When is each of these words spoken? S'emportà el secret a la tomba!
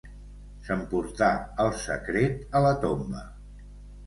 S'emportà 0.69 1.27
el 1.65 1.69
secret 1.83 2.57
a 2.59 2.63
la 2.69 2.73
tomba! 2.87 3.23